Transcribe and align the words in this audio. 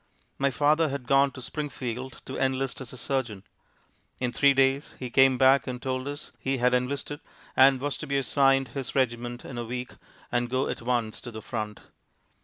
My 0.39 0.49
father 0.49 0.89
had 0.89 1.05
gone 1.05 1.29
to 1.33 1.43
Springfield 1.43 2.23
to 2.25 2.35
enlist 2.35 2.81
as 2.81 2.91
a 2.91 2.97
surgeon. 2.97 3.43
In 4.19 4.31
three 4.31 4.55
days 4.55 4.95
he 4.97 5.11
came 5.11 5.37
back 5.37 5.67
and 5.67 5.79
told 5.79 6.07
us 6.07 6.31
he 6.39 6.57
had 6.57 6.73
enlisted, 6.73 7.19
and 7.55 7.79
was 7.79 7.97
to 7.99 8.07
be 8.07 8.17
assigned 8.17 8.69
his 8.69 8.95
regiment 8.95 9.45
in 9.45 9.59
a 9.59 9.63
week, 9.63 9.91
and 10.31 10.49
go 10.49 10.67
at 10.67 10.81
once 10.81 11.21
to 11.21 11.29
the 11.29 11.43
front. 11.43 11.81